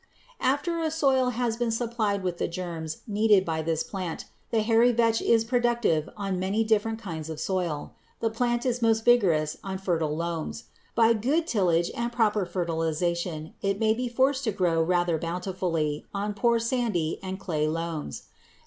After 0.39 0.79
a 0.81 0.89
soil 0.89 1.29
has 1.29 1.57
been 1.57 1.69
supplied 1.69 2.23
with 2.23 2.39
the 2.39 2.47
germs 2.47 3.03
needed 3.05 3.45
by 3.45 3.61
this 3.61 3.83
plant, 3.83 4.25
the 4.49 4.61
hairy 4.63 4.91
vetch 4.91 5.21
is 5.21 5.43
productive 5.45 6.09
on 6.17 6.39
many 6.39 6.63
different 6.63 6.97
kinds 6.97 7.29
of 7.29 7.39
soil. 7.39 7.93
The 8.19 8.31
plant 8.31 8.65
is 8.65 8.81
most 8.81 9.05
vigorous 9.05 9.57
on 9.63 9.77
fertile 9.77 10.17
loams. 10.17 10.63
By 10.95 11.13
good 11.13 11.45
tillage 11.45 11.91
and 11.93 12.11
proper 12.11 12.47
fertilization 12.47 13.53
it 13.61 13.77
may 13.79 13.93
be 13.93 14.09
forced 14.09 14.43
to 14.45 14.51
grow 14.51 14.81
rather 14.81 15.19
bountifully 15.19 16.07
on 16.15 16.33
poor 16.33 16.57
sandy 16.57 17.19
and 17.21 17.39
clay 17.39 17.67
loams. 17.67 18.23